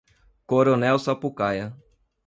Coronel 0.53 0.97
Sapucaia 0.97 1.77